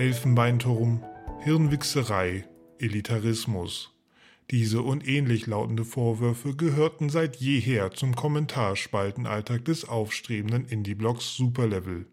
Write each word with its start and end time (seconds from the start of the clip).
Elfenbeinturm, 0.00 1.04
Hirnwichserei, 1.40 2.48
Elitarismus. 2.78 3.92
Diese 4.50 4.80
und 4.80 5.06
ähnlich 5.06 5.46
lautende 5.46 5.84
Vorwürfe 5.84 6.56
gehörten 6.56 7.10
seit 7.10 7.36
jeher 7.36 7.90
zum 7.90 8.16
Kommentarspaltenalltag 8.16 9.66
des 9.66 9.86
aufstrebenden 9.86 10.64
Indie-Blogs 10.64 11.36
Superlevel. 11.36 12.06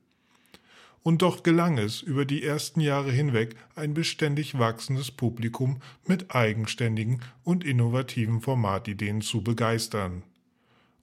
Und 1.02 1.22
doch 1.22 1.44
gelang 1.44 1.78
es, 1.78 2.02
über 2.02 2.26
die 2.26 2.44
ersten 2.44 2.82
Jahre 2.82 3.10
hinweg 3.10 3.56
ein 3.74 3.94
beständig 3.94 4.60
wachsendes 4.60 5.10
Publikum 5.10 5.78
mit 6.06 6.36
eigenständigen 6.36 7.22
und 7.46 7.64
innovativen 7.64 8.42
Formatideen 8.42 9.22
zu 9.22 9.44
begeistern. 9.44 10.24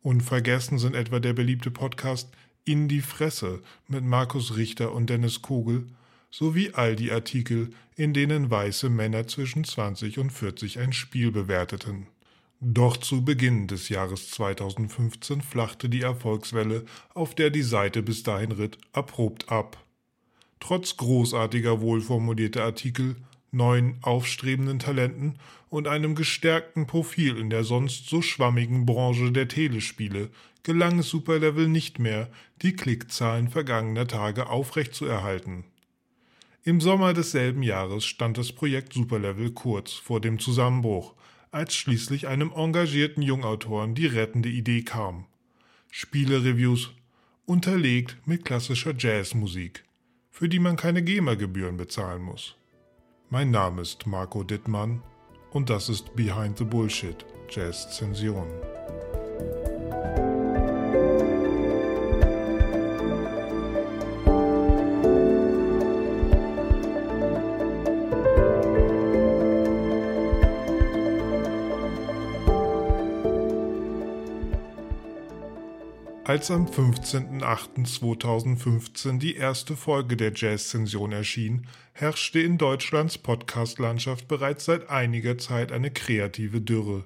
Unvergessen 0.03 0.77
sind 0.77 0.95
etwa 0.95 1.19
der 1.19 1.33
beliebte 1.33 1.71
Podcast 1.71 2.29
In 2.67 2.89
die 2.89 3.01
Fresse 3.01 3.63
mit 3.89 4.05
Markus 4.05 4.59
Richter 4.59 4.93
und 4.93 5.09
Dennis 5.09 5.41
Kogel 5.41 5.87
sowie 6.37 6.71
all 6.73 6.97
die 6.97 7.13
Artikel, 7.13 7.71
in 7.95 8.13
denen 8.13 8.51
weiße 8.51 8.91
Männer 8.91 9.29
zwischen 9.29 9.63
20 9.63 10.19
und 10.19 10.31
40 10.31 10.81
ein 10.81 10.93
Spiel 10.93 11.31
bewerteten. 11.31 12.09
Doch 12.61 12.97
zu 12.97 13.25
Beginn 13.25 13.69
des 13.69 13.89
Jahres 13.89 14.31
2015 14.31 15.43
flachte 15.43 15.89
die 15.89 16.03
Erfolgswelle, 16.03 16.87
auf 17.15 17.37
der 17.37 17.51
die 17.51 17.63
Seite 17.63 18.03
bis 18.03 18.25
dahin 18.25 18.51
ritt, 18.51 18.79
abrupt 18.93 19.49
ab. 19.53 19.85
Trotz 20.59 20.97
großartiger 20.97 21.81
wohlformulierter 21.81 22.65
Artikel, 22.65 23.15
neuen 23.53 23.99
aufstrebenden 24.03 24.81
Talenten 24.81 25.39
und 25.69 25.87
einem 25.87 26.17
gestärkten 26.17 26.89
Profil 26.89 27.37
in 27.37 27.49
der 27.49 27.63
sonst 27.63 28.09
so 28.09 28.23
schwammigen 28.23 28.87
Branche 28.87 29.31
der 29.31 29.47
Telespiele 29.47 30.31
gelang 30.65 30.99
es 30.99 31.11
Superlevel 31.11 31.69
nicht 31.69 32.01
mehr, 32.01 32.29
die 32.63 32.75
Klickzahlen 32.75 33.49
vergangener 33.49 34.09
Tage 34.09 34.49
aufrechtzuerhalten. 34.49 35.65
Im 36.67 36.81
Sommer 36.81 37.13
desselben 37.13 37.63
Jahres 37.63 38.07
stand 38.07 38.39
das 38.39 38.53
Projekt 38.53 38.95
Superlevel 38.95 39.51
kurz 39.51 39.93
vor 39.93 40.23
dem 40.23 40.39
Zusammenbruch, 40.39 41.15
als 41.51 41.75
schließlich 41.75 42.27
einem 42.27 42.53
engagierten 42.57 43.21
Jungautoren 43.21 43.95
die 43.95 44.07
rettende 44.07 44.49
Idee 44.49 44.81
kam. 44.81 45.27
Spielereviews 45.91 46.93
unterlegt 47.45 48.17
mit 48.27 48.47
klassischer 48.47 48.95
Jazzmusik, 48.97 49.85
für 50.31 50.49
die 50.49 50.59
man 50.59 50.77
keine 50.77 51.03
GEMA-Gebühren 51.03 51.77
bezahlen 51.77 52.23
muss. 52.23 52.57
Mein 53.29 53.51
Name 53.51 53.83
ist 53.83 54.07
Marco 54.07 54.43
Dittmann 54.43 55.03
und 55.51 55.69
das 55.69 55.91
ist 55.91 56.17
Behind 56.17 56.57
the 56.57 56.65
Bullshit 56.65 57.27
Jazz 57.51 57.95
Zension. 57.95 58.49
Als 76.35 76.51
am 76.51 76.67
15.08.2015 76.67 79.21
die 79.21 79.37
erste 79.37 79.77
Folge 79.77 80.17
der 80.17 80.33
Jazz-Zension 80.35 81.13
erschien, 81.13 81.69
herrschte 81.93 82.41
in 82.41 82.59
Deutschlands 82.59 83.19
Podcast-Landschaft 83.19 84.27
bereits 84.27 84.65
seit 84.65 84.91
einiger 84.91 85.39
Zeit 85.39 85.71
eine 85.71 85.93
kreative 85.93 86.61
Dürre. 86.61 87.05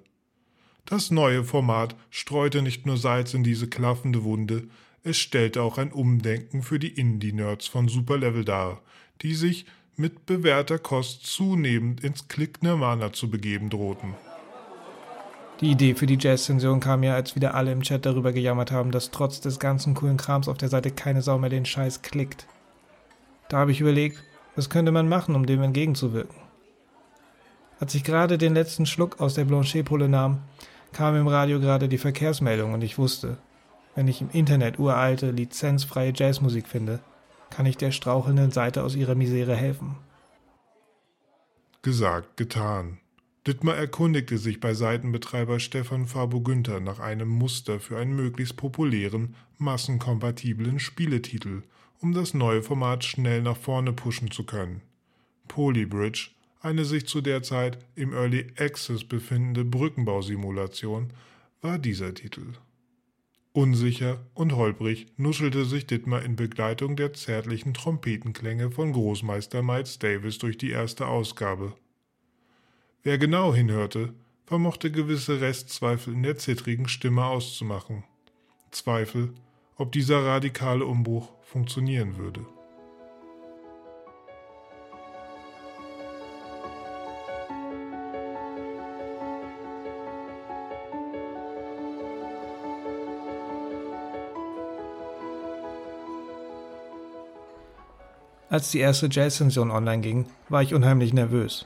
Das 0.86 1.10
neue 1.10 1.44
Format 1.44 1.94
streute 2.08 2.62
nicht 2.62 2.86
nur 2.86 2.96
Salz 2.96 3.34
in 3.34 3.44
diese 3.44 3.68
klaffende 3.68 4.24
Wunde, 4.24 4.66
es 5.02 5.18
stellte 5.18 5.62
auch 5.62 5.76
ein 5.76 5.92
Umdenken 5.92 6.62
für 6.62 6.78
die 6.78 6.98
Indie-Nerds 6.98 7.66
von 7.66 7.86
Superlevel 7.86 8.46
dar, 8.46 8.80
die 9.20 9.34
sich 9.34 9.66
mit 9.94 10.24
bewährter 10.24 10.78
Kost 10.78 11.26
zunehmend 11.26 12.02
ins 12.02 12.28
Klick-Nirvana 12.28 13.12
zu 13.12 13.28
begeben 13.28 13.68
drohten. 13.68 14.14
Die 15.60 15.72
Idee 15.72 15.94
für 15.94 16.06
die 16.06 16.18
Jazz-Zension 16.20 16.78
kam 16.78 17.02
ja, 17.02 17.14
als 17.14 17.34
wieder 17.34 17.54
alle 17.54 17.72
im 17.72 17.82
Chat 17.82 18.06
darüber 18.06 18.32
gejammert 18.32 18.70
haben, 18.70 18.92
dass 18.92 19.10
trotz 19.10 19.40
des 19.40 19.58
ganzen 19.58 19.94
coolen 19.94 20.16
Krams 20.16 20.46
auf 20.46 20.56
der 20.56 20.68
Seite 20.68 20.92
keine 20.92 21.20
Sau 21.20 21.36
mehr 21.38 21.50
den 21.50 21.64
Scheiß 21.64 22.02
klickt. 22.02 22.46
Da 23.48 23.58
habe 23.58 23.72
ich 23.72 23.80
überlegt, 23.80 24.22
was 24.54 24.70
könnte 24.70 24.92
man 24.92 25.08
machen, 25.08 25.34
um 25.34 25.46
dem 25.46 25.62
entgegenzuwirken. 25.62 26.36
Als 27.80 27.94
ich 27.94 28.04
gerade 28.04 28.38
den 28.38 28.54
letzten 28.54 28.86
Schluck 28.86 29.20
aus 29.20 29.34
der 29.34 29.44
Blanchet-Pulle 29.44 30.08
nahm, 30.08 30.42
kam 30.92 31.16
im 31.16 31.26
Radio 31.26 31.58
gerade 31.58 31.88
die 31.88 31.98
Verkehrsmeldung 31.98 32.72
und 32.72 32.82
ich 32.82 32.98
wusste, 32.98 33.38
wenn 33.94 34.06
ich 34.06 34.20
im 34.20 34.30
Internet 34.30 34.78
uralte, 34.78 35.32
lizenzfreie 35.32 36.12
Jazzmusik 36.14 36.68
finde, 36.68 37.00
kann 37.50 37.66
ich 37.66 37.76
der 37.76 37.90
strauchelnden 37.90 38.52
Seite 38.52 38.84
aus 38.84 38.94
ihrer 38.94 39.16
Misere 39.16 39.56
helfen. 39.56 39.96
Gesagt, 41.82 42.36
getan. 42.36 42.98
Dittmar 43.48 43.76
erkundigte 43.76 44.36
sich 44.36 44.60
bei 44.60 44.74
Seitenbetreiber 44.74 45.58
Stefan 45.58 46.04
Fabo-Günther 46.04 46.80
nach 46.80 46.98
einem 46.98 47.30
Muster 47.30 47.80
für 47.80 47.96
einen 47.96 48.14
möglichst 48.14 48.58
populären, 48.58 49.36
massenkompatiblen 49.56 50.78
Spieletitel, 50.78 51.62
um 51.98 52.12
das 52.12 52.34
neue 52.34 52.62
Format 52.62 53.04
schnell 53.04 53.40
nach 53.40 53.56
vorne 53.56 53.94
pushen 53.94 54.30
zu 54.30 54.44
können. 54.44 54.82
Polybridge, 55.48 56.28
eine 56.60 56.84
sich 56.84 57.06
zu 57.06 57.22
der 57.22 57.42
Zeit 57.42 57.78
im 57.94 58.12
Early 58.12 58.48
Access 58.58 59.04
befindende 59.04 59.64
Brückenbausimulation, 59.64 61.14
war 61.62 61.78
dieser 61.78 62.12
Titel. 62.12 62.52
Unsicher 63.54 64.20
und 64.34 64.56
holprig 64.56 65.06
nuschelte 65.16 65.64
sich 65.64 65.86
Dittmar 65.86 66.22
in 66.22 66.36
Begleitung 66.36 66.96
der 66.96 67.14
zärtlichen 67.14 67.72
Trompetenklänge 67.72 68.70
von 68.70 68.92
Großmeister 68.92 69.62
Miles 69.62 69.98
Davis 69.98 70.36
durch 70.36 70.58
die 70.58 70.68
erste 70.68 71.06
Ausgabe– 71.06 71.72
Wer 73.08 73.16
genau 73.16 73.54
hinhörte, 73.54 74.12
vermochte 74.44 74.90
gewisse 74.92 75.40
Restzweifel 75.40 76.12
in 76.12 76.22
der 76.24 76.36
zittrigen 76.36 76.88
Stimme 76.88 77.24
auszumachen. 77.24 78.04
Zweifel, 78.70 79.32
ob 79.76 79.92
dieser 79.92 80.26
radikale 80.26 80.84
Umbruch 80.84 81.30
funktionieren 81.40 82.18
würde. 82.18 82.44
Als 98.50 98.70
die 98.70 98.80
erste 98.80 99.08
Jazz-Sension 99.10 99.70
online 99.70 100.02
ging, 100.02 100.26
war 100.50 100.62
ich 100.62 100.74
unheimlich 100.74 101.14
nervös. 101.14 101.64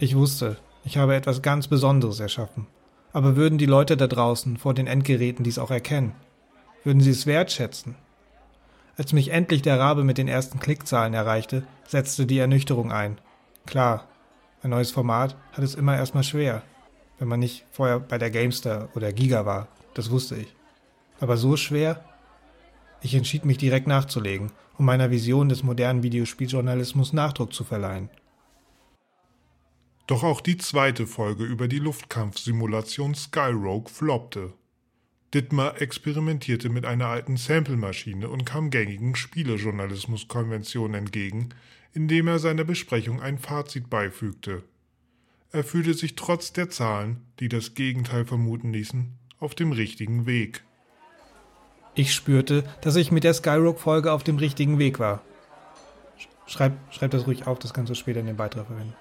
Ich 0.00 0.16
wusste, 0.16 0.56
ich 0.84 0.96
habe 0.96 1.14
etwas 1.14 1.42
ganz 1.42 1.68
Besonderes 1.68 2.20
erschaffen. 2.20 2.66
Aber 3.12 3.36
würden 3.36 3.58
die 3.58 3.66
Leute 3.66 3.96
da 3.96 4.06
draußen 4.06 4.56
vor 4.56 4.74
den 4.74 4.86
Endgeräten 4.86 5.44
dies 5.44 5.58
auch 5.58 5.70
erkennen? 5.70 6.12
Würden 6.82 7.00
sie 7.00 7.10
es 7.10 7.26
wertschätzen? 7.26 7.94
Als 8.96 9.12
mich 9.12 9.30
endlich 9.30 9.62
der 9.62 9.78
Rabe 9.78 10.04
mit 10.04 10.18
den 10.18 10.28
ersten 10.28 10.60
Klickzahlen 10.60 11.14
erreichte, 11.14 11.64
setzte 11.86 12.26
die 12.26 12.38
Ernüchterung 12.38 12.92
ein. 12.92 13.18
Klar, 13.66 14.06
ein 14.62 14.70
neues 14.70 14.90
Format 14.90 15.36
hat 15.52 15.64
es 15.64 15.74
immer 15.74 15.96
erstmal 15.96 16.24
schwer, 16.24 16.62
wenn 17.18 17.28
man 17.28 17.40
nicht 17.40 17.64
vorher 17.70 18.00
bei 18.00 18.18
der 18.18 18.30
Gamester 18.30 18.88
oder 18.94 19.12
Giga 19.12 19.46
war, 19.46 19.68
das 19.94 20.10
wusste 20.10 20.36
ich. 20.36 20.54
Aber 21.20 21.36
so 21.36 21.56
schwer? 21.56 22.04
Ich 23.00 23.14
entschied 23.14 23.44
mich 23.44 23.58
direkt 23.58 23.86
nachzulegen, 23.86 24.50
um 24.78 24.86
meiner 24.86 25.10
Vision 25.10 25.48
des 25.48 25.62
modernen 25.62 26.02
Videospieljournalismus 26.02 27.12
Nachdruck 27.12 27.52
zu 27.52 27.64
verleihen. 27.64 28.10
Doch 30.06 30.22
auch 30.22 30.42
die 30.42 30.58
zweite 30.58 31.06
Folge 31.06 31.44
über 31.44 31.66
die 31.66 31.78
Luftkampfsimulation 31.78 33.14
Skyrogue 33.14 33.88
floppte. 33.88 34.52
Dittmar 35.32 35.80
experimentierte 35.80 36.68
mit 36.68 36.84
einer 36.84 37.06
alten 37.06 37.36
Samplemaschine 37.36 38.28
und 38.28 38.44
kam 38.44 38.70
gängigen 38.70 39.16
Spielejournalismuskonventionen 39.16 40.94
entgegen, 40.94 41.48
indem 41.92 42.28
er 42.28 42.38
seiner 42.38 42.64
Besprechung 42.64 43.22
ein 43.22 43.38
Fazit 43.38 43.88
beifügte. 43.88 44.62
Er 45.50 45.64
fühlte 45.64 45.94
sich 45.94 46.16
trotz 46.16 46.52
der 46.52 46.68
Zahlen, 46.68 47.22
die 47.40 47.48
das 47.48 47.74
Gegenteil 47.74 48.26
vermuten 48.26 48.72
ließen, 48.72 49.14
auf 49.38 49.54
dem 49.54 49.72
richtigen 49.72 50.26
Weg. 50.26 50.64
Ich 51.94 52.12
spürte, 52.12 52.64
dass 52.82 52.96
ich 52.96 53.10
mit 53.10 53.24
der 53.24 53.34
Skyrogue-Folge 53.34 54.12
auf 54.12 54.22
dem 54.24 54.36
richtigen 54.36 54.78
Weg 54.78 54.98
war. 54.98 55.22
Schreib, 56.46 56.76
schreib 56.90 57.12
das 57.12 57.26
ruhig 57.26 57.46
auf, 57.46 57.58
das 57.58 57.72
kannst 57.72 57.90
du 57.90 57.94
später 57.94 58.20
in 58.20 58.26
den 58.26 58.36
Beitrag 58.36 58.66
verwenden. 58.66 58.94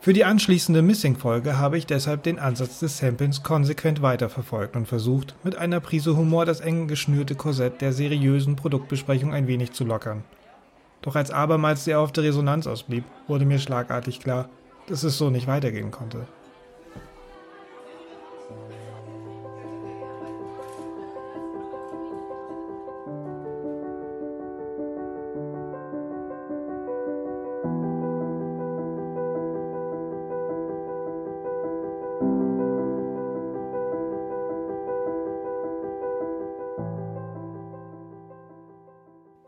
Für 0.00 0.12
die 0.12 0.24
anschließende 0.24 0.82
Missing-Folge 0.82 1.58
habe 1.58 1.78
ich 1.78 1.86
deshalb 1.86 2.22
den 2.22 2.38
Ansatz 2.38 2.78
des 2.78 2.98
Samplings 2.98 3.42
konsequent 3.42 4.02
weiterverfolgt 4.02 4.76
und 4.76 4.86
versucht, 4.86 5.34
mit 5.42 5.56
einer 5.56 5.80
Prise 5.80 6.16
Humor 6.16 6.46
das 6.46 6.60
eng 6.60 6.86
geschnürte 6.86 7.34
Korsett 7.34 7.80
der 7.80 7.92
seriösen 7.92 8.54
Produktbesprechung 8.54 9.34
ein 9.34 9.48
wenig 9.48 9.72
zu 9.72 9.84
lockern. 9.84 10.22
Doch 11.02 11.16
als 11.16 11.30
abermals 11.30 11.88
auf 11.88 12.12
der 12.12 12.24
Resonanz 12.24 12.66
ausblieb, 12.66 13.04
wurde 13.26 13.44
mir 13.44 13.58
schlagartig 13.58 14.20
klar, 14.20 14.48
dass 14.86 15.02
es 15.02 15.18
so 15.18 15.30
nicht 15.30 15.48
weitergehen 15.48 15.90
konnte. 15.90 16.26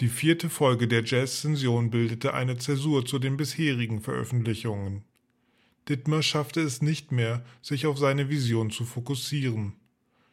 Die 0.09 0.15
vierte 0.15 0.49
Folge 0.49 0.89
der 0.89 1.05
Jazz-Sension 1.05 1.91
bildete 1.91 2.33
eine 2.33 2.57
Zäsur 2.57 3.05
zu 3.05 3.19
den 3.19 3.37
bisherigen 3.37 4.01
Veröffentlichungen. 4.01 5.05
Dittmar 5.87 6.23
schaffte 6.23 6.63
es 6.63 6.81
nicht 6.81 7.13
mehr, 7.13 7.45
sich 7.61 7.85
auf 7.85 7.99
seine 7.99 8.31
Vision 8.31 8.71
zu 8.71 8.87
fokussieren. 8.87 9.75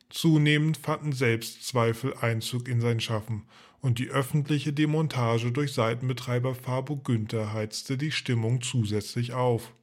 Zunehmend 0.09 0.77
fanden 0.77 1.11
Selbstzweifel 1.11 2.13
Einzug 2.21 2.69
in 2.69 2.79
sein 2.79 3.01
Schaffen 3.01 3.43
und 3.81 3.99
die 3.99 4.07
öffentliche 4.07 4.71
Demontage 4.71 5.51
durch 5.51 5.73
Seitenbetreiber 5.73 6.55
Fabo 6.55 6.95
Günther 6.95 7.51
heizte 7.51 7.97
die 7.97 8.11
Stimmung 8.11 8.61
zusätzlich 8.61 9.33
auf. 9.33 9.73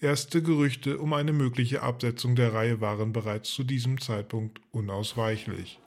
Erste 0.00 0.42
Gerüchte 0.42 0.98
um 0.98 1.12
eine 1.12 1.32
mögliche 1.32 1.82
Absetzung 1.82 2.34
der 2.34 2.52
Reihe 2.52 2.80
waren 2.80 3.12
bereits 3.12 3.52
zu 3.52 3.62
diesem 3.62 4.00
Zeitpunkt 4.00 4.60
unausweichlich. 4.72 5.78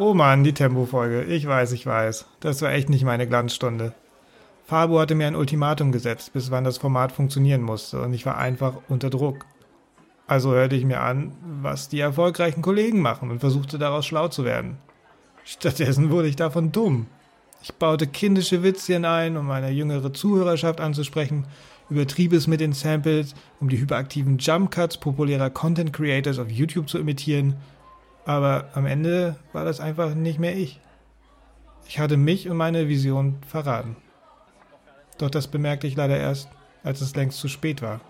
Oh 0.00 0.14
Mann, 0.14 0.44
die 0.44 0.52
Tempofolge. 0.52 1.24
Ich 1.24 1.44
weiß, 1.44 1.72
ich 1.72 1.84
weiß. 1.84 2.26
Das 2.38 2.62
war 2.62 2.70
echt 2.70 2.88
nicht 2.88 3.02
meine 3.02 3.26
Glanzstunde. 3.26 3.94
Fabo 4.64 5.00
hatte 5.00 5.16
mir 5.16 5.26
ein 5.26 5.34
Ultimatum 5.34 5.90
gesetzt, 5.90 6.32
bis 6.32 6.52
wann 6.52 6.62
das 6.62 6.78
Format 6.78 7.10
funktionieren 7.10 7.62
musste, 7.62 8.00
und 8.02 8.14
ich 8.14 8.24
war 8.24 8.38
einfach 8.38 8.74
unter 8.88 9.10
Druck. 9.10 9.44
Also 10.28 10.52
hörte 10.52 10.76
ich 10.76 10.84
mir 10.84 11.00
an, 11.00 11.32
was 11.62 11.88
die 11.88 11.98
erfolgreichen 11.98 12.62
Kollegen 12.62 13.00
machen 13.00 13.32
und 13.32 13.40
versuchte 13.40 13.76
daraus 13.76 14.06
schlau 14.06 14.28
zu 14.28 14.44
werden. 14.44 14.78
Stattdessen 15.42 16.10
wurde 16.10 16.28
ich 16.28 16.36
davon 16.36 16.70
dumm. 16.70 17.06
Ich 17.60 17.74
baute 17.74 18.06
kindische 18.06 18.62
Witzchen 18.62 19.04
ein, 19.04 19.36
um 19.36 19.46
meine 19.48 19.70
jüngere 19.70 20.12
Zuhörerschaft 20.12 20.80
anzusprechen, 20.80 21.44
übertrieb 21.90 22.32
es 22.32 22.46
mit 22.46 22.60
den 22.60 22.72
Samples, 22.72 23.34
um 23.58 23.68
die 23.68 23.80
hyperaktiven 23.80 24.38
Jumpcuts 24.38 24.98
populärer 24.98 25.50
Content 25.50 25.92
Creators 25.92 26.38
auf 26.38 26.52
YouTube 26.52 26.88
zu 26.88 26.98
imitieren, 26.98 27.56
aber 28.28 28.68
am 28.74 28.84
Ende 28.84 29.36
war 29.54 29.64
das 29.64 29.80
einfach 29.80 30.14
nicht 30.14 30.38
mehr 30.38 30.54
ich. 30.54 30.78
Ich 31.86 31.98
hatte 31.98 32.18
mich 32.18 32.50
und 32.50 32.58
meine 32.58 32.86
Vision 32.86 33.38
verraten. 33.48 33.96
Doch 35.16 35.30
das 35.30 35.48
bemerkte 35.48 35.86
ich 35.86 35.96
leider 35.96 36.18
erst, 36.18 36.50
als 36.84 37.00
es 37.00 37.16
längst 37.16 37.38
zu 37.38 37.48
spät 37.48 37.80
war. 37.80 38.02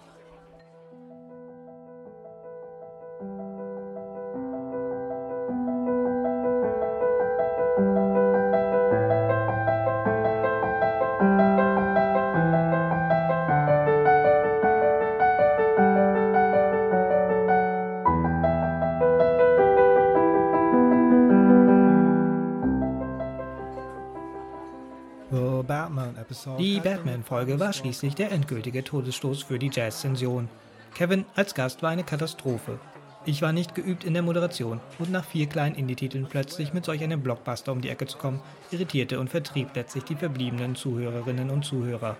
Batman-Folge 27.48 27.60
war 27.60 27.72
schließlich 27.72 28.14
der 28.14 28.30
endgültige 28.30 28.84
Todesstoß 28.84 29.42
für 29.44 29.58
die 29.58 29.70
Jazz-Sension. 29.72 30.50
Kevin 30.94 31.24
als 31.34 31.54
Gast 31.54 31.82
war 31.82 31.88
eine 31.88 32.04
Katastrophe. 32.04 32.78
Ich 33.24 33.40
war 33.40 33.52
nicht 33.52 33.74
geübt 33.74 34.04
in 34.04 34.12
der 34.12 34.22
Moderation 34.22 34.80
und 34.98 35.10
nach 35.10 35.24
vier 35.24 35.46
kleinen 35.46 35.74
Indie-Titeln 35.74 36.26
plötzlich 36.28 36.74
mit 36.74 36.84
solch 36.84 37.02
einem 37.02 37.22
Blockbuster 37.22 37.72
um 37.72 37.80
die 37.80 37.88
Ecke 37.88 38.06
zu 38.06 38.18
kommen, 38.18 38.42
irritierte 38.70 39.18
und 39.18 39.30
vertrieb 39.30 39.74
letztlich 39.74 40.04
die 40.04 40.16
verbliebenen 40.16 40.74
Zuhörerinnen 40.74 41.48
und 41.48 41.64
Zuhörer. 41.64 42.16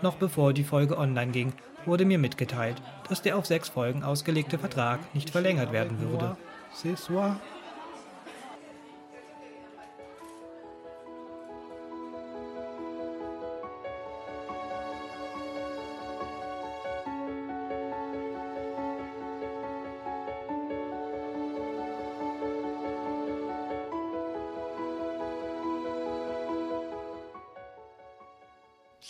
Noch 0.00 0.14
bevor 0.14 0.52
die 0.52 0.64
Folge 0.64 0.96
online 0.96 1.32
ging, 1.32 1.52
wurde 1.84 2.04
mir 2.04 2.18
mitgeteilt, 2.18 2.76
dass 3.08 3.20
der 3.20 3.36
auf 3.36 3.46
sechs 3.46 3.68
Folgen 3.68 4.04
ausgelegte 4.04 4.58
Vertrag 4.58 5.00
nicht 5.12 5.30
verlängert 5.30 5.72
werden 5.72 5.98
würde. 6.00 6.36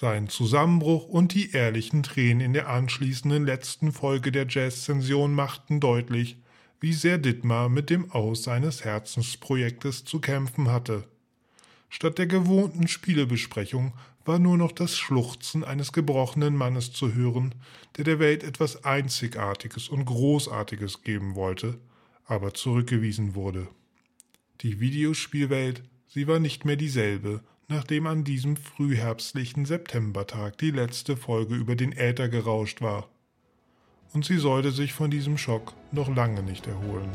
Sein 0.02 0.28
Zusammenbruch 0.28 1.06
und 1.06 1.32
die 1.32 1.52
ehrlichen 1.52 2.02
Tränen 2.02 2.40
in 2.40 2.52
der 2.54 2.69
anschließenden 2.69 3.46
letzten 3.46 3.93
Folge 3.93 4.32
der 4.32 4.49
Jazz-Zension 4.49 5.32
machten 5.32 5.78
deutlich, 5.78 6.38
wie 6.81 6.93
sehr 6.93 7.19
Dittmar 7.19 7.69
mit 7.69 7.88
dem 7.88 8.10
Aus 8.10 8.43
seines 8.43 8.84
Herzensprojektes 8.84 10.04
zu 10.04 10.19
kämpfen 10.19 10.72
hatte. 10.72 11.04
Statt 11.88 12.19
der 12.19 12.26
gewohnten 12.26 12.88
Spielebesprechung 12.88 13.93
war 14.25 14.40
nur 14.40 14.56
noch 14.58 14.72
das 14.72 14.99
Schluchzen 14.99 15.62
eines 15.62 15.93
gebrochenen 15.93 16.56
Mannes 16.56 16.93
zu 16.93 17.14
hören, 17.14 17.55
der 17.96 18.02
der 18.02 18.19
Welt 18.19 18.43
etwas 18.43 18.82
Einzigartiges 18.82 19.88
und 19.88 20.06
Großartiges 20.06 21.05
geben 21.05 21.37
wollte, 21.37 21.78
aber 22.25 22.55
zurückgewiesen 22.55 23.37
wurde. 23.37 23.69
Die 24.62 24.81
Videospielwelt, 24.81 25.84
sie 26.08 26.26
war 26.26 26.40
nicht 26.40 26.64
mehr 26.64 26.75
dieselbe, 26.75 27.44
nachdem 27.72 28.06
an 28.06 28.22
diesem 28.22 28.56
frühherbstlichen 28.56 29.64
Septembertag 29.64 30.58
die 30.58 30.70
letzte 30.70 31.17
Folge 31.17 31.55
über 31.55 31.74
den 31.74 31.93
Äther 31.93 32.29
gerauscht 32.29 32.82
war. 32.82 33.08
Und 34.12 34.26
sie 34.26 34.36
sollte 34.36 34.72
sich 34.72 34.93
von 34.93 35.10
diesem 35.10 35.38
Schock 35.38 35.72
noch 35.91 36.14
lange 36.14 36.43
nicht 36.43 36.67
erholen. 36.67 37.10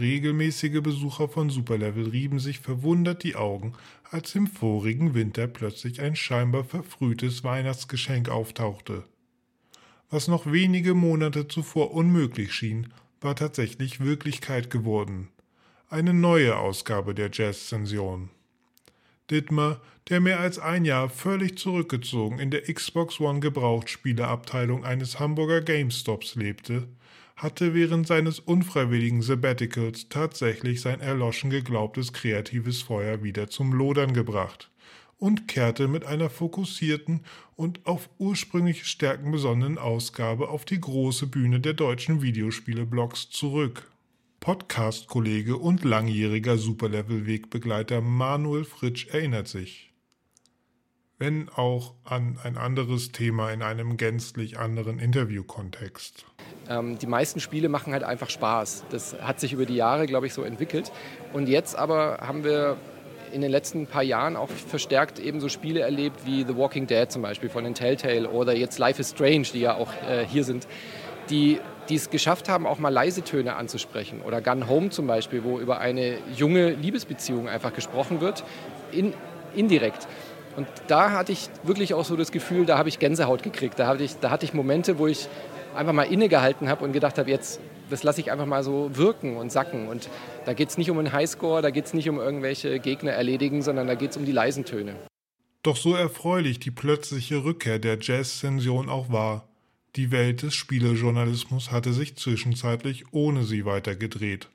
Regelmäßige 0.00 0.80
Besucher 0.80 1.28
von 1.28 1.50
Superlevel 1.50 2.08
rieben 2.08 2.38
sich 2.38 2.60
verwundert 2.60 3.22
die 3.22 3.36
Augen, 3.36 3.74
als 4.10 4.34
im 4.34 4.46
vorigen 4.46 5.12
Winter 5.12 5.46
plötzlich 5.46 6.00
ein 6.00 6.16
scheinbar 6.16 6.64
verfrühtes 6.64 7.44
Weihnachtsgeschenk 7.44 8.30
auftauchte. 8.30 9.04
Was 10.08 10.26
noch 10.26 10.50
wenige 10.50 10.94
Monate 10.94 11.48
zuvor 11.48 11.92
unmöglich 11.92 12.54
schien, 12.54 12.88
war 13.20 13.36
tatsächlich 13.36 14.00
Wirklichkeit 14.00 14.70
geworden. 14.70 15.28
Eine 15.90 16.14
neue 16.14 16.56
Ausgabe 16.56 17.14
der 17.14 17.28
Jazz-Zension. 17.30 18.30
Dittmar, 19.30 19.82
der 20.08 20.20
mehr 20.20 20.40
als 20.40 20.58
ein 20.58 20.86
Jahr 20.86 21.10
völlig 21.10 21.58
zurückgezogen 21.58 22.38
in 22.38 22.50
der 22.50 22.62
Xbox 22.62 23.20
One 23.20 23.40
Gebrauchtspieleabteilung 23.40 24.82
eines 24.84 25.20
Hamburger 25.20 25.60
GameStops 25.60 26.36
lebte, 26.36 26.88
hatte 27.42 27.72
während 27.72 28.06
seines 28.06 28.38
unfreiwilligen 28.38 29.22
Sabbaticals 29.22 30.10
tatsächlich 30.10 30.82
sein 30.82 31.00
erloschen 31.00 31.48
geglaubtes 31.48 32.12
kreatives 32.12 32.82
Feuer 32.82 33.22
wieder 33.22 33.48
zum 33.48 33.72
Lodern 33.72 34.12
gebracht 34.12 34.70
und 35.16 35.48
kehrte 35.48 35.88
mit 35.88 36.04
einer 36.04 36.28
fokussierten 36.28 37.20
und 37.56 37.86
auf 37.86 38.10
ursprüngliche 38.18 38.84
Stärken 38.84 39.30
besonnenen 39.30 39.78
Ausgabe 39.78 40.48
auf 40.48 40.66
die 40.66 40.80
große 40.80 41.26
Bühne 41.28 41.60
der 41.60 41.72
deutschen 41.72 42.20
Videospiele-Blogs 42.20 43.30
zurück. 43.30 43.90
Podcast-Kollege 44.40 45.56
und 45.56 45.82
langjähriger 45.84 46.58
Superlevel-Wegbegleiter 46.58 48.02
Manuel 48.02 48.64
Fritsch 48.64 49.08
erinnert 49.08 49.48
sich. 49.48 49.89
Wenn 51.20 51.50
auch 51.50 51.92
an 52.04 52.38
ein 52.42 52.56
anderes 52.56 53.12
Thema 53.12 53.52
in 53.52 53.62
einem 53.62 53.98
gänzlich 53.98 54.58
anderen 54.58 54.98
Interviewkontext. 54.98 56.24
Ähm, 56.66 56.98
die 56.98 57.06
meisten 57.06 57.40
Spiele 57.40 57.68
machen 57.68 57.92
halt 57.92 58.04
einfach 58.04 58.30
Spaß. 58.30 58.84
Das 58.88 59.20
hat 59.20 59.38
sich 59.38 59.52
über 59.52 59.66
die 59.66 59.76
Jahre, 59.76 60.06
glaube 60.06 60.26
ich, 60.26 60.32
so 60.32 60.42
entwickelt. 60.42 60.90
Und 61.34 61.46
jetzt 61.46 61.76
aber 61.76 62.20
haben 62.22 62.42
wir 62.42 62.78
in 63.32 63.42
den 63.42 63.50
letzten 63.50 63.86
paar 63.86 64.02
Jahren 64.02 64.34
auch 64.34 64.48
verstärkt 64.48 65.18
eben 65.18 65.40
so 65.40 65.50
Spiele 65.50 65.80
erlebt 65.80 66.24
wie 66.24 66.44
The 66.44 66.56
Walking 66.56 66.86
Dead 66.86 67.12
zum 67.12 67.20
Beispiel 67.20 67.50
von 67.50 67.64
den 67.64 67.74
Telltale 67.74 68.30
oder 68.30 68.56
jetzt 68.56 68.78
Life 68.78 68.98
is 68.98 69.10
Strange, 69.10 69.46
die 69.52 69.60
ja 69.60 69.74
auch 69.74 69.92
äh, 70.08 70.24
hier 70.26 70.44
sind, 70.44 70.66
die 71.28 71.60
die 71.90 71.96
es 71.96 72.08
geschafft 72.08 72.48
haben, 72.48 72.66
auch 72.66 72.78
mal 72.78 72.88
leise 72.88 73.22
Töne 73.22 73.56
anzusprechen. 73.56 74.22
Oder 74.22 74.40
Gun 74.40 74.68
Home 74.68 74.90
zum 74.90 75.06
Beispiel, 75.06 75.44
wo 75.44 75.58
über 75.58 75.80
eine 75.80 76.18
junge 76.34 76.70
Liebesbeziehung 76.70 77.48
einfach 77.48 77.74
gesprochen 77.74 78.20
wird, 78.20 78.44
in, 78.92 79.12
indirekt. 79.54 80.06
Und 80.60 80.68
da 80.88 81.12
hatte 81.12 81.32
ich 81.32 81.48
wirklich 81.62 81.94
auch 81.94 82.04
so 82.04 82.16
das 82.16 82.32
Gefühl, 82.32 82.66
da 82.66 82.76
habe 82.76 82.90
ich 82.90 82.98
Gänsehaut 82.98 83.42
gekriegt. 83.42 83.78
Da 83.78 83.86
hatte 83.86 84.04
ich, 84.04 84.16
da 84.20 84.28
hatte 84.28 84.44
ich 84.44 84.52
Momente, 84.52 84.98
wo 84.98 85.06
ich 85.06 85.26
einfach 85.74 85.94
mal 85.94 86.02
innegehalten 86.02 86.68
habe 86.68 86.84
und 86.84 86.92
gedacht 86.92 87.16
habe, 87.16 87.30
jetzt, 87.30 87.60
das 87.88 88.02
lasse 88.02 88.20
ich 88.20 88.30
einfach 88.30 88.44
mal 88.44 88.62
so 88.62 88.90
wirken 88.92 89.38
und 89.38 89.50
sacken. 89.50 89.88
Und 89.88 90.10
da 90.44 90.52
geht 90.52 90.68
es 90.68 90.76
nicht 90.76 90.90
um 90.90 90.98
einen 90.98 91.14
Highscore, 91.14 91.62
da 91.62 91.70
geht 91.70 91.86
es 91.86 91.94
nicht 91.94 92.10
um 92.10 92.18
irgendwelche 92.18 92.78
Gegner 92.78 93.12
erledigen, 93.12 93.62
sondern 93.62 93.86
da 93.86 93.94
geht 93.94 94.10
es 94.10 94.18
um 94.18 94.26
die 94.26 94.32
leisen 94.32 94.66
Töne. 94.66 94.96
Doch 95.62 95.78
so 95.78 95.94
erfreulich 95.94 96.60
die 96.60 96.70
plötzliche 96.70 97.42
Rückkehr 97.42 97.78
der 97.78 97.96
Jazz-Sension 97.98 98.90
auch 98.90 99.10
war, 99.10 99.48
die 99.96 100.10
Welt 100.10 100.42
des 100.42 100.54
Spielejournalismus 100.54 101.70
hatte 101.70 101.94
sich 101.94 102.16
zwischenzeitlich 102.16 103.06
ohne 103.12 103.44
sie 103.44 103.64
weitergedreht. 103.64 104.50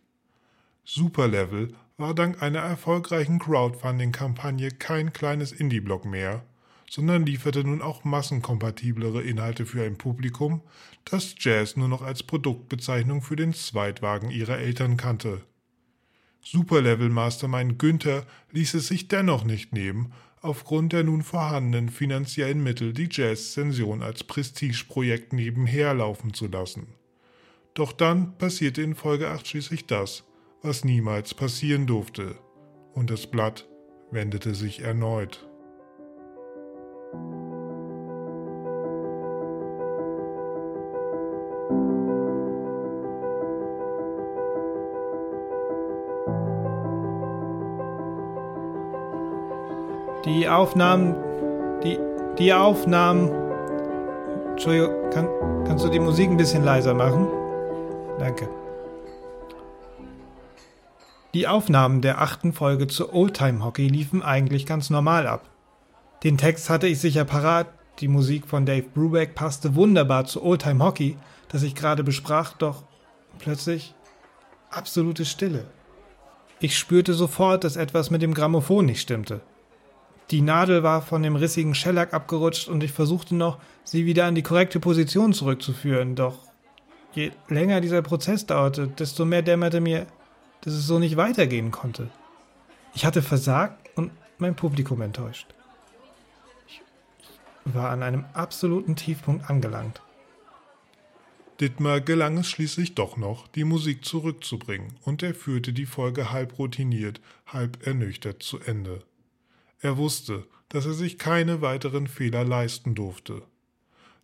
Superlevel 0.84 1.74
war 1.98 2.14
dank 2.14 2.42
einer 2.42 2.60
erfolgreichen 2.60 3.40
Crowdfunding-Kampagne 3.40 4.72
kein 4.72 5.14
kleines 5.14 5.52
Indie-Blog 5.54 6.06
mehr, 6.06 6.44
sondern 6.90 7.26
lieferte 7.26 7.64
nun 7.64 7.82
auch 7.82 8.04
massenkompatiblere 8.04 9.22
Inhalte 9.22 9.66
für 9.66 9.84
ein 9.84 9.98
Publikum, 9.98 10.62
das 11.06 11.36
Jazz 11.40 11.78
nur 11.78 11.88
noch 11.88 12.02
als 12.02 12.24
Produktbezeichnung 12.24 13.22
für 13.22 13.36
den 13.36 13.54
Zweitwagen 13.54 14.30
ihrer 14.30 14.58
Eltern 14.58 14.98
kannte. 14.98 15.42
Superlevel-Mastermind 16.42 17.80
Günther 17.80 18.26
ließ 18.52 18.76
es 18.76 18.88
sich 18.88 19.08
dennoch 19.08 19.46
nicht 19.46 19.74
nehmen, 19.74 20.14
aufgrund 20.42 20.94
der 20.94 21.04
nun 21.04 21.24
vorhandenen 21.24 21.90
finanziellen 21.90 22.62
Mittel 22.62 22.94
die 22.94 23.10
Jazz-Sension 23.10 24.04
als 24.04 24.24
Prestigeprojekt 24.24 25.34
nebenher 25.34 25.94
laufen 25.94 26.34
zu 26.34 26.48
lassen. 26.48 26.88
Doch 27.74 27.94
dann 27.94 28.38
passierte 28.38 28.84
in 28.84 28.96
Folge 28.96 29.30
8 29.30 29.48
schließlich 29.48 29.88
das, 29.88 30.24
was 30.66 30.84
niemals 30.84 31.34
passieren 31.34 31.86
durfte, 31.86 32.36
und 32.94 33.10
das 33.10 33.28
Blatt 33.28 33.68
wendete 34.12 34.56
sich 34.56 34.82
erneut. 34.82 35.48
Die 50.26 50.50
Aufnahmen. 50.50 51.16
Die, 51.84 52.00
die 52.40 52.52
Aufnahmen. 52.52 53.32
Entschuldigung, 54.52 55.10
kann, 55.12 55.28
kannst 55.66 55.86
du 55.86 55.90
die 55.90 56.00
Musik 56.00 56.30
ein 56.30 56.38
bisschen 56.38 56.64
leiser 56.64 56.94
machen? 56.94 57.28
Danke. 58.18 58.50
Die 61.36 61.50
Aufnahmen 61.50 62.00
der 62.00 62.22
achten 62.22 62.54
Folge 62.54 62.88
zu 62.88 63.14
Oldtime 63.14 63.62
Hockey 63.62 63.90
liefen 63.90 64.24
eigentlich 64.24 64.66
ganz 64.66 64.90
normal 64.90 65.28
ab. 65.28 65.50
Den 66.24 66.38
Text 66.38 66.70
hatte 66.70 66.88
ich 66.88 67.02
sicher 67.02 67.26
parat, 67.26 67.68
die 68.00 68.08
Musik 68.08 68.48
von 68.48 68.66
Dave 68.66 68.88
Brubeck 68.94 69.36
passte 69.36 69.76
wunderbar 69.76 70.24
zu 70.24 70.42
Oldtime 70.42 70.82
Hockey, 70.82 71.18
das 71.50 71.64
ich 71.64 71.76
gerade 71.76 72.06
besprach, 72.06 72.54
doch 72.54 72.84
plötzlich 73.38 73.94
absolute 74.70 75.26
Stille. 75.26 75.66
Ich 76.62 76.78
spürte 76.78 77.14
sofort, 77.14 77.66
dass 77.66 77.76
etwas 77.76 78.12
mit 78.12 78.22
dem 78.22 78.34
Grammophon 78.34 78.86
nicht 78.86 79.02
stimmte. 79.02 79.42
Die 80.32 80.40
Nadel 80.42 80.84
war 80.84 81.02
von 81.02 81.22
dem 81.22 81.36
rissigen 81.36 81.76
Schellack 81.76 82.14
abgerutscht 82.14 82.70
und 82.70 82.82
ich 82.82 82.94
versuchte 82.94 83.36
noch, 83.36 83.58
sie 83.84 84.06
wieder 84.06 84.24
an 84.24 84.36
die 84.36 84.42
korrekte 84.42 84.80
Position 84.80 85.34
zurückzuführen, 85.34 86.16
doch 86.16 86.38
je 87.12 87.32
länger 87.50 87.82
dieser 87.82 88.04
Prozess 88.04 88.46
dauerte, 88.46 88.88
desto 88.88 89.26
mehr 89.26 89.42
dämmerte 89.42 89.82
mir, 89.82 90.08
dass 90.66 90.74
es 90.74 90.88
so 90.88 91.00
nicht 91.00 91.16
weitergehen 91.16 91.72
konnte. 91.72 92.10
Ich 92.94 93.06
hatte 93.06 93.22
versagt 93.22 93.90
und 93.96 94.12
mein 94.40 94.56
Publikum 94.56 95.02
enttäuscht. 95.02 95.48
Ich 96.68 96.82
war 97.66 97.92
an 97.92 98.04
einem 98.04 98.26
absoluten 98.34 98.96
Tiefpunkt 98.96 99.50
angelangt. 99.50 100.02
Dittmar 101.62 102.02
gelang 102.02 102.40
es 102.40 102.50
schließlich 102.50 102.96
doch 102.96 103.16
noch, 103.16 103.48
die 103.48 103.64
Musik 103.64 104.04
zurückzubringen, 104.04 104.98
und 105.04 105.24
er 105.24 105.34
führte 105.34 105.72
die 105.72 105.86
Folge 105.86 106.32
halb 106.32 106.60
routiniert, 106.60 107.22
halb 107.46 107.88
ernüchtert 107.88 108.44
zu 108.44 108.60
Ende. 108.60 109.04
Er 109.80 109.98
wusste, 109.98 110.48
dass 110.68 110.86
er 110.86 110.94
sich 110.94 111.18
keine 111.18 111.62
weiteren 111.62 112.08
Fehler 112.08 112.44
leisten 112.44 112.94
durfte. 112.94 113.44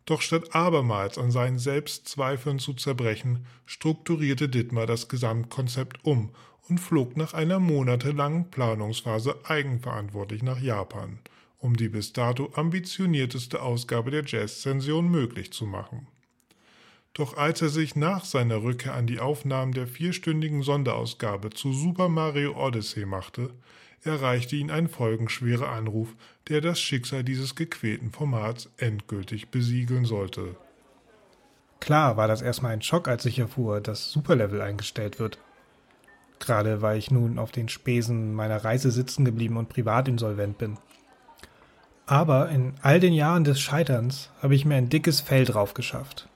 Doch 0.05 0.21
statt 0.21 0.55
abermals 0.55 1.17
an 1.17 1.31
seinen 1.31 1.59
Selbstzweifeln 1.59 2.59
zu 2.59 2.73
zerbrechen, 2.73 3.45
strukturierte 3.65 4.49
Dittmar 4.49 4.87
das 4.87 5.07
Gesamtkonzept 5.07 6.03
um 6.03 6.31
und 6.67 6.79
flog 6.79 7.17
nach 7.17 7.33
einer 7.33 7.59
monatelangen 7.59 8.49
Planungsphase 8.49 9.35
eigenverantwortlich 9.43 10.43
nach 10.43 10.59
Japan, 10.59 11.19
um 11.59 11.75
die 11.75 11.89
bis 11.89 12.13
dato 12.13 12.51
ambitionierteste 12.55 13.61
Ausgabe 13.61 14.11
der 14.11 14.25
Jazz-Zension 14.25 15.09
möglich 15.09 15.53
zu 15.53 15.65
machen. 15.65 16.07
Doch 17.13 17.35
als 17.35 17.61
er 17.61 17.69
sich 17.69 17.95
nach 17.95 18.23
seiner 18.23 18.63
Rückkehr 18.63 18.93
an 18.93 19.05
die 19.05 19.19
Aufnahmen 19.19 19.73
der 19.73 19.87
vierstündigen 19.87 20.63
Sonderausgabe 20.63 21.49
zu 21.49 21.73
Super 21.73 22.07
Mario 22.07 22.53
Odyssey 22.55 23.05
machte, 23.05 23.49
erreichte 24.03 24.55
ihn 24.55 24.71
ein 24.71 24.87
folgenschwerer 24.87 25.69
Anruf, 25.69 26.15
der 26.47 26.61
das 26.61 26.79
Schicksal 26.79 27.23
dieses 27.23 27.55
gequälten 27.55 28.11
Formats 28.11 28.69
endgültig 28.77 29.49
besiegeln 29.49 30.05
sollte. 30.05 30.55
Klar 31.81 32.15
war 32.15 32.27
das 32.27 32.41
erstmal 32.41 32.73
ein 32.73 32.81
Schock, 32.81 33.07
als 33.07 33.25
ich 33.25 33.39
erfuhr, 33.39 33.81
dass 33.81 34.11
Superlevel 34.11 34.61
eingestellt 34.61 35.19
wird. 35.19 35.39
Gerade 36.39 36.81
weil 36.81 36.97
ich 36.97 37.11
nun 37.11 37.37
auf 37.37 37.51
den 37.51 37.69
Spesen 37.69 38.33
meiner 38.33 38.63
Reise 38.63 38.89
sitzen 38.89 39.25
geblieben 39.25 39.57
und 39.57 39.69
privat 39.69 40.07
insolvent 40.07 40.57
bin. 40.57 40.77
Aber 42.05 42.49
in 42.49 42.73
all 42.81 42.99
den 42.99 43.13
Jahren 43.13 43.43
des 43.43 43.59
Scheiterns 43.59 44.31
habe 44.41 44.55
ich 44.55 44.65
mir 44.65 44.75
ein 44.75 44.89
dickes 44.89 45.21
Fell 45.21 45.45
drauf 45.45 45.73
geschafft. 45.73 46.27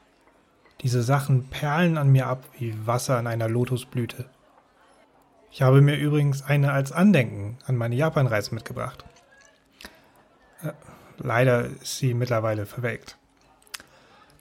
Diese 0.82 1.04
Sachen 1.04 1.50
perlen 1.50 1.98
an 1.98 2.12
mir 2.12 2.28
ab 2.28 2.44
wie 2.58 2.76
Wasser 2.86 3.18
an 3.18 3.28
einer 3.28 3.48
Lotusblüte. 3.48 4.26
Ich 5.52 5.62
habe 5.62 5.82
mir 5.82 5.96
übrigens 5.96 6.44
eine 6.44 6.74
als 6.74 6.92
Andenken 6.92 7.58
an 7.66 7.78
meine 7.78 7.96
Japanreise 7.96 8.54
mitgebracht. 8.54 9.06
Äh, 10.62 10.74
leider 11.18 11.66
ist 11.66 11.98
sie 11.98 12.14
mittlerweile 12.14 12.66
verwelkt. 12.66 13.18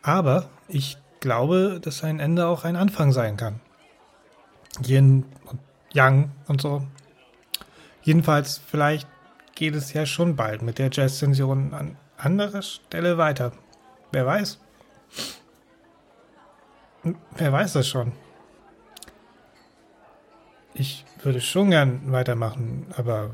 Aber 0.02 0.50
ich 0.66 0.98
glaube, 1.20 1.78
dass 1.80 2.04
ein 2.04 2.20
Ende 2.20 2.46
auch 2.46 2.64
ein 2.64 2.76
Anfang 2.76 3.12
sein 3.12 3.36
kann. 3.36 3.60
Yin 4.84 5.24
und 5.46 5.60
Yang 5.92 6.32
und 6.48 6.60
so. 6.60 6.84
Jedenfalls, 8.02 8.58
vielleicht 8.58 9.08
geht 9.54 9.74
es 9.74 9.92
ja 9.92 10.04
schon 10.04 10.36
bald 10.36 10.62
mit 10.62 10.78
der 10.78 10.90
Jazz-Sension 10.92 11.72
an 11.72 11.96
anderer 12.16 12.62
Stelle 12.62 13.18
weiter. 13.18 13.52
Wer 14.10 14.26
weiß? 14.26 14.58
Wer 17.36 17.52
weiß 17.52 17.74
das 17.74 17.88
schon? 17.88 18.12
Ich 20.74 21.04
würde 21.22 21.40
schon 21.40 21.70
gern 21.70 22.10
weitermachen, 22.10 22.86
aber 22.96 23.30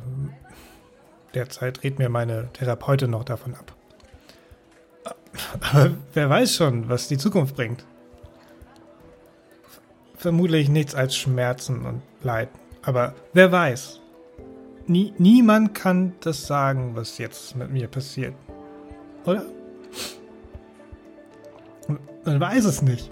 derzeit 1.35 1.83
redet 1.83 1.99
mir 1.99 2.09
meine 2.09 2.53
Therapeutin 2.53 3.11
noch 3.11 3.25
davon 3.25 3.55
ab. 3.55 3.75
Aber 5.61 5.93
wer 6.13 6.29
weiß 6.29 6.57
schon, 6.57 6.89
was 6.89 7.09
die 7.09 7.19
Zukunft 7.19 7.57
bringt. 7.57 7.85
Vermutlich 10.17 10.69
nichts 10.69 10.95
als 10.95 11.17
Schmerzen 11.17 11.87
und 11.87 12.03
Leid. 12.23 12.51
Aber 12.83 13.15
wer 13.33 13.51
weiß. 13.51 14.01
Nie, 14.87 15.15
niemand 15.19 15.75
kann 15.75 16.15
das 16.21 16.47
sagen, 16.47 16.97
was 16.97 17.19
jetzt 17.19 17.57
mit 17.57 17.71
mir 17.71 17.89
passiert. 17.89 18.35
Oder? 19.25 19.47
Man 22.25 22.41
weiß 22.41 22.65
es 22.65 22.83
nicht. 22.83 23.11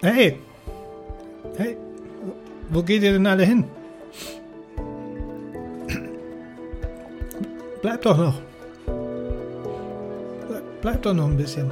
Hey, 0.00 0.38
Hey, 1.56 1.76
wo 2.68 2.82
geht 2.82 3.02
ihr 3.02 3.12
denn 3.12 3.26
alle 3.26 3.44
hin? 3.44 3.64
Bleibt 7.82 8.06
doch 8.06 8.16
noch. 8.16 8.40
Bleibt 10.80 11.04
doch 11.04 11.14
noch 11.14 11.26
ein 11.26 11.36
bisschen. 11.36 11.68